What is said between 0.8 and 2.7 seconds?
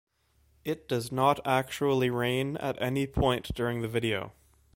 does not actually rain